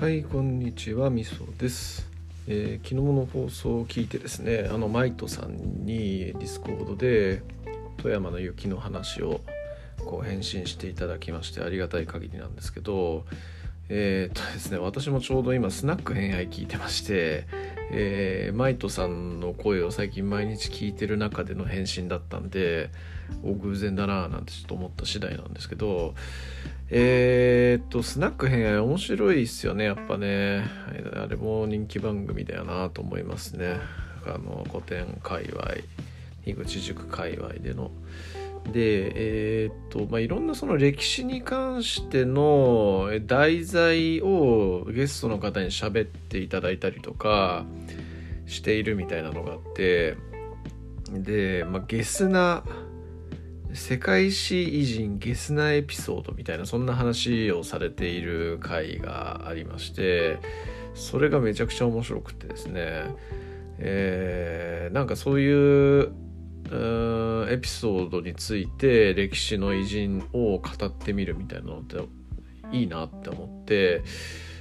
[0.00, 2.08] はいこんにちはみそです、
[2.46, 7.42] えー昨日の放送を聞いてですねあのマイトさんにディスコードで
[7.96, 9.40] 富山の雪の話を
[10.06, 13.24] こう返信していただきましてありがたい限りなんですけど
[13.88, 17.48] えーっとですね私もちょうど今スナック偏愛聞いてまして、
[17.90, 22.90] えーマイトさんの声を最近毎日聞いてる中での返信だったんで
[23.42, 26.14] お偶然だなぁなんてちょっと思った次第なんですけど
[26.90, 30.64] えー、っとスナック偏愛面白いっすよねやっぱね。
[31.14, 33.76] あれも人気番組だよなと思いますね。
[34.26, 35.62] あの古典界隈
[36.44, 37.90] 樋口塾界隈での。
[38.72, 47.64] でえーっとまあいろんなその歴史に関しての題材をゲストの方に喋っていただいたりとか
[48.46, 50.16] しているみたいなのがあって
[51.10, 52.64] で、まあ、ゲスな
[53.72, 60.38] 世界史偉人ゲスなエピソードみたいなそんな話をされている回がありまして
[60.94, 63.04] それがめちゃくちゃ面白くてですね。
[63.78, 66.12] えーなんかそういう
[66.74, 71.96] エピソードについて歴史の偉人を語ってみるみたいなのって
[72.72, 74.02] いいなって思って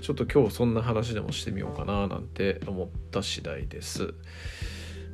[0.00, 4.14] ちょっと今日そんな話でもしてみようかななんて思った次第です。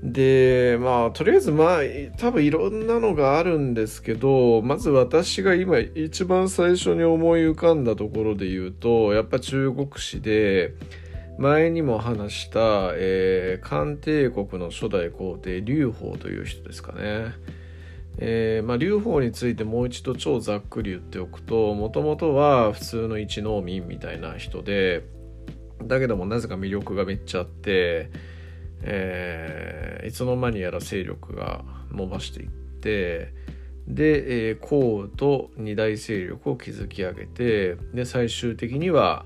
[0.03, 1.81] でまあとりあえずまあ
[2.19, 10.75] 多分いろんなのがあるんですけどまず私が今一番最初に思い浮かんだところで言うとやっぱ中国史で
[11.39, 17.33] 前にも話した、えー漢帝国の初代皇帝劉邦という人ですかね。
[18.19, 25.05] えーまあ、劉邦についてもう一度超ざっくり言っておくともともとは普通の一農民みたいな人で
[25.83, 28.11] だけどもなぜか魅力がめっちゃあって、
[28.83, 33.33] えーいつの間にやら勢力が伸ばしていって
[33.89, 39.25] で、えー項と二大勢力を築き上げてで最終的には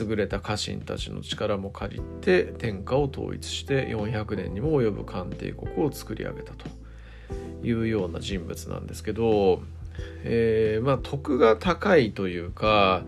[0.00, 6.66] 優れた家臣たちの力も借りて天下を統一して400年にも及ぶ漢帝国を作り上げたと
[7.62, 9.62] いうような人物なんですけど、
[10.24, 13.02] えーまあ徳が高いというか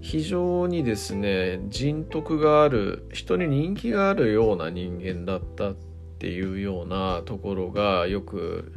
[0.00, 5.74] 非常にですね人徳がある人に人気があるような人間だったっ
[6.22, 8.72] ていうようなところがよく、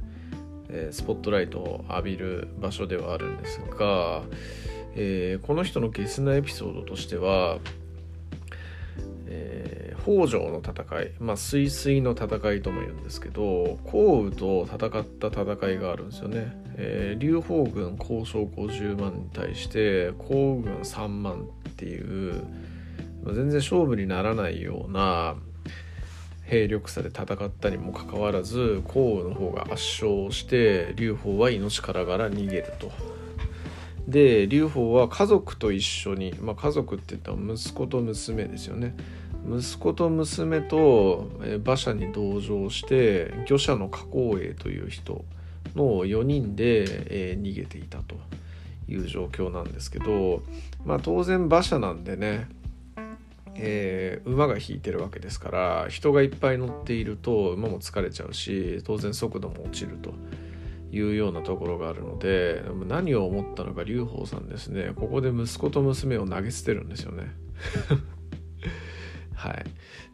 [0.89, 4.23] スポットライトを浴びる場所ではあるんですが、
[4.95, 7.59] えーこの人のゲスなエピソードとしては、
[9.27, 16.55] えー北条の戦いまあ水水の戦いとも言うんですけど項羽と戦った戦いがあるんですよね。
[16.75, 22.43] えー劉邦軍交渉50万に対して項羽軍3万っていう
[23.25, 25.35] 全然勝負にならないような
[26.43, 32.91] 兵力差で戦ったにもかかわらず項羽の方が圧勝して劉邦は命からがら逃げると。
[34.07, 38.95] で劉邦は家族と一緒に、まあ、家族って言ったら息子と娘ですよね
[39.47, 41.29] 息子と娘と
[41.63, 45.23] 馬車に同乗して御者の加工栄という人
[45.75, 48.15] の4人で、えー逃げていたと
[48.87, 50.43] いう状況なんですけど、
[50.85, 52.47] まあ、当然馬車なんでね、
[53.55, 60.13] えー馬が引いてるわけですから人がいっぱい乗っていると馬も疲れちゃうし当然速度も落ちると。
[60.91, 67.33] いうようなところがあるので何を思ったのか劉邦さんですねここで息子と娘を投げ捨てるんですよね。
[69.35, 69.65] はい、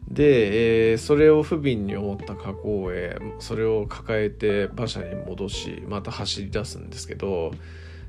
[0.08, 7.52] で、えーそれを不憫に思った加工へそれを抱えて馬車に戻しまた走り出すんですけど、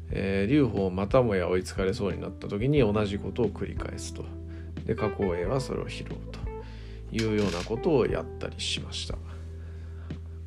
[0.10, 4.26] えー劉邦またもや追いつかれそうになった時に同じことを繰り返すと
[4.86, 6.40] で加工栄はそれを拾うと
[7.12, 9.18] いうようなことをやったりしました。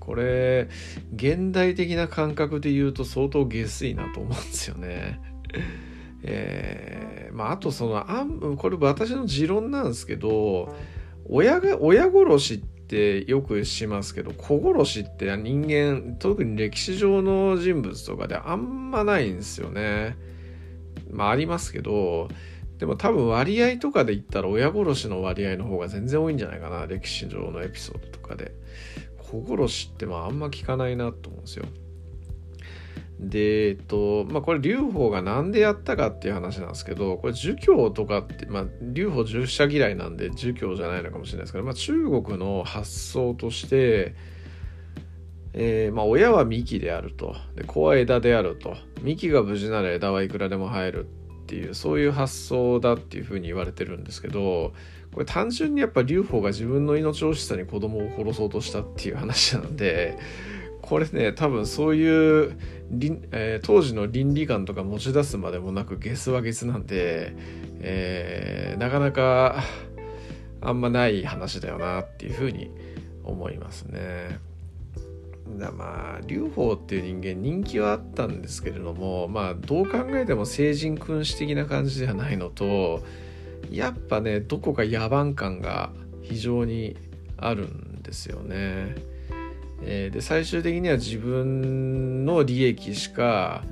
[0.06, 0.68] これ
[1.16, 5.20] 現代的な感覚で言うと相当下水なと思うんですよね。
[6.22, 10.74] えーまあ、あとそのあんこれ私の持論なんですけど
[11.28, 20.16] 親が親殺しってよくしますけど子殺しって人間特に歴史上の人物とかであんまないんですよね。
[21.10, 22.28] まあありますけど
[22.78, 28.52] でも多分割合とかで言ったら親殺しの割合の方が全然多いんじゃないかな歴史上のエピソードとかで。
[29.30, 31.66] 子殺しってまああんま聞かないなと思うんですよ。
[33.18, 44.14] でえっとまあこれ劉邦が何でやったかっていう話なんですけどこれ儒教とかってまあ劉邦儒者嫌いなんで儒教じゃないのかもしれないですけど、まあ、中国の発想として、
[45.54, 51.08] えーまあ、親は幹であるとで子は枝であると幹が無事なら枝はいくらでも生えるっ
[51.46, 54.74] ていうそういう発想だっていうふうに言われてるんですけど
[55.16, 60.18] これ単純にやっぱ劉邦が自分の命惜しさに子供を殺そうとしたっていう話なんで
[60.82, 62.58] これね多分そういう、
[63.32, 67.34] えー、当時の倫理観とか持ち出すまでもなくゲスはゲスなんで、
[67.80, 69.62] えー、なかなか
[70.60, 72.70] あんまない話だよなっていうふうに
[73.24, 74.38] 思いますね。
[75.58, 83.02] だまあ劉邦っていう人間人気はあったんですけれどもまあどう考えても聖人君主的な感じではないのと
[83.70, 85.90] やっぱねどこか野蛮感が
[86.22, 86.96] 非常に
[87.36, 88.94] あるんですよね。
[89.82, 93.62] えー、で最終的には自分の利益しか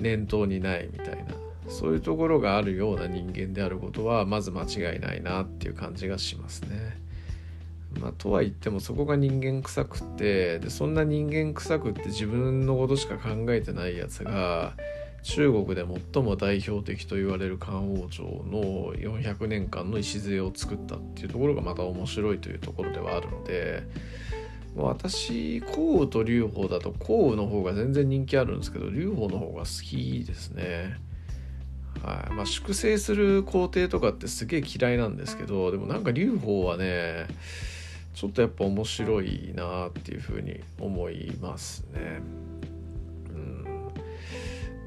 [0.00, 1.34] 念頭にないみたいな
[1.68, 7.00] そういうところがあるような人間であることはまず間違いないなっていう感じがしますね。
[8.00, 14.72] まあ、とは言ってもそこが人間臭くってでそんな人間臭くって自分のことしか考えてないやつが
[15.22, 23.84] 中国で最も代表的と言われる漢王朝の400年間の礎を作ったっていうところがまた面白いというところではあるので
[24.74, 30.98] 私項羽と劉邦だと項羽の方が全然人気あるんですけど劉邦の方が好きですね。
[32.02, 37.26] はいまあ、粛清する皇帝とかってすげえ嫌いなんですけどでもなんか劉邦はね
[38.14, 42.20] ちょっとやっぱ面白いなっていうふうに思いますね。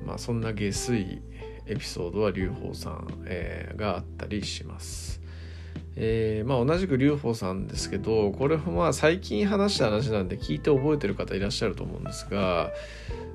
[0.05, 1.21] まあそんな下水
[1.67, 5.21] エピソードは劉邦さん、えー、があったりします。
[5.97, 12.71] えー、まあ同じく劉邦さんですけどこれもまあ最近話した話なんで聞いて覚えてる方いらっしゃると思うんですが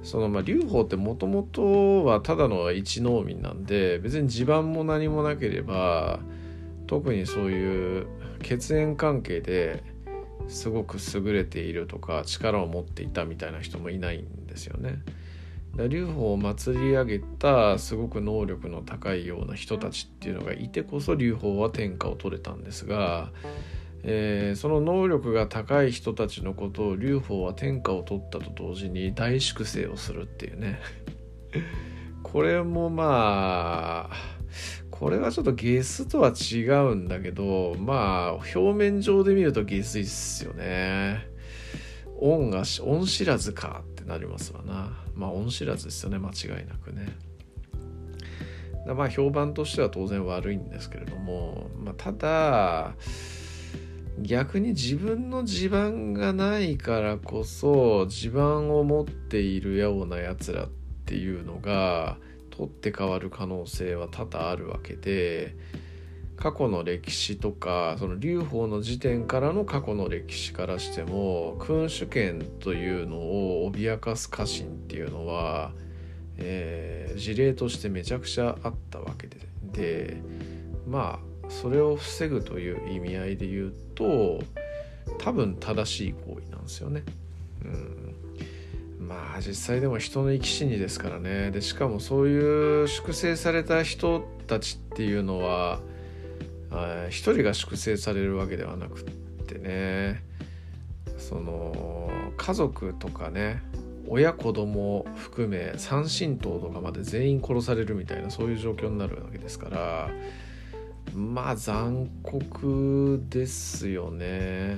[0.02, 6.20] そのまあ劉邦ってもともとはただの一農民なんで別に地盤も何もなければ
[6.86, 8.06] 特にそういう
[8.42, 9.82] 血縁関係で
[10.48, 14.98] すごく優れているとか力を持っていたみたいな人もいないんですよね。
[15.76, 23.30] 劉邦を祭り上げたすごく能力の高いような人たちっていうのがいてこそ劉邦は天下を取れたんですが、
[24.02, 30.80] えー、その能力が高い人たちのことを劉邦は天下を取ったと同時に大粛清をするっていうね。
[32.22, 34.40] これもまあ
[34.90, 41.29] これはちょっとゲスとは違うんだけどまあ表面上で見るとゲスいっすよね。
[42.20, 44.96] 恩が恩知らずかってなりますわな。
[45.14, 47.08] まあ恩知らずですよね間違いなくね。
[48.86, 52.94] まあ評判としては当然悪いんですけれども、まあ、ただ
[54.18, 60.68] 逆に自分の地盤がないからこそ地盤を持っているようなやつらっ
[61.06, 62.18] ていうのが
[62.50, 65.56] 取って変わる可能性は多々あるわけで
[66.40, 75.72] 過去の歴史とかその劉邦の時点からの過去の歴史からしても君主権というのを脅かす家臣っていうのは、
[76.38, 79.36] えー、事例としてめちゃくちゃあったわけで。
[79.72, 80.16] で
[80.88, 84.42] まあそれを防ぐという意味合いで言うと
[85.18, 87.04] 多分正しい行為なんですよね。
[87.64, 89.06] うん。
[89.06, 91.50] まあ実際でも人の生き死にですからね。
[91.50, 95.80] でしかもそういう粛清された人たちっていうのは
[97.08, 99.04] 一人が粛清されるわけではなくっ
[99.46, 100.22] てね。
[101.18, 103.62] その家族とかね
[104.08, 110.10] 親子供含め三親等とかまで全員殺されるみたいなそういう状況になるわけですから
[111.14, 114.76] まあ残酷ですよね。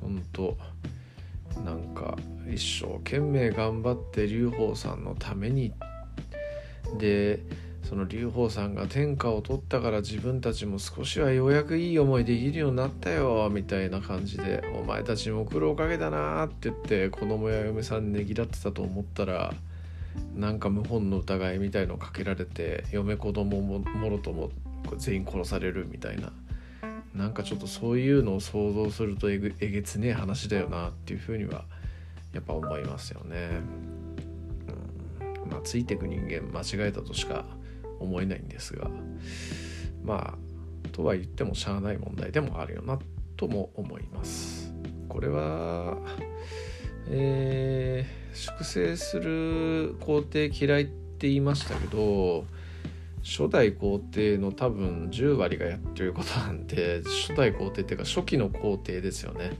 [0.00, 0.56] 本当
[1.64, 2.16] なんか
[2.52, 5.72] 一生懸命頑張って劉邦さんのために。
[6.98, 7.40] で
[7.94, 19.54] その劉邦さんが天下を取ったから自分たちも少しはようやくいい思いできるようになったよみたいな感じで「お前たちも苦労かけたな」って言って子供や嫁さんにねぎらってたと思ったら
[20.34, 24.50] なんか謀反の疑いみたいのをかけられて嫁子供ももろとも
[24.96, 26.32] 全員殺されるみたいな
[27.14, 31.64] なんかちょっとそういうのを想像するとえげつねえ話だよなっていうふうには
[32.32, 33.60] やっぱ思いますよね。
[35.44, 37.44] うん、まあついてく人間間違えたとしか
[38.00, 38.90] 思えないんですが
[40.02, 42.98] まあとは言ってもしゃあない問題でもあるよな
[43.36, 44.72] とも思います。
[45.08, 45.98] これは
[47.08, 52.46] えー、粛清する皇帝嫌いって言いましたけど
[53.22, 59.52] 初代皇帝の多分10割がやってることなんで初代皇帝っていうか初期の皇帝ですよね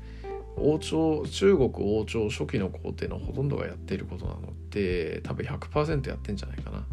[0.56, 6.86] 王朝中国王朝初期の皇帝のほとんどがやっていることなので多分100%やってんじゃないかな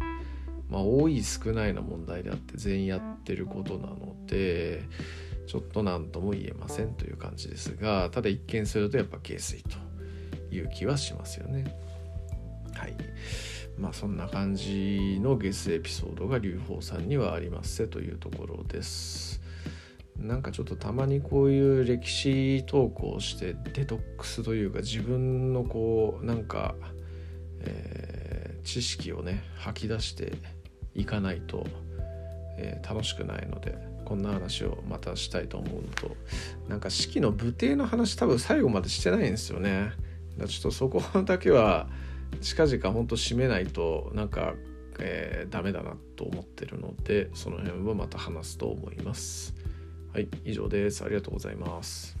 [0.72, 4.82] まあ多い少ないの問題であって全員やってることなので
[5.46, 9.76] ちょっと何とも言えませんという感じですがただ一見するとやっぱ軽水と
[10.50, 11.76] いう気はしますよね。
[12.74, 12.96] はい。
[13.78, 19.42] まあそんな感じのゲスエピソードが劉邦さんにはありますせというところです。
[20.16, 26.74] なんかちょっとたまにこういう歴史投稿してデトックスというか自分のこうなんか、
[27.60, 30.32] えー、知識をね吐き出して
[30.94, 31.66] いかないと、
[32.58, 36.16] えー、楽しくないのでこんな話をまたしたいと思うのと
[36.68, 39.92] なんか式の武帝の話多分最後までしてないんですよね。
[40.38, 41.88] だちょっとそこだけは
[42.40, 44.54] 近々ほんと締めないとなんか、
[44.98, 49.54] えー、ダメだなと思ってるのでその辺はまた話すと思います。
[50.12, 51.04] はい以上です。
[51.04, 52.16] ありがとうございます。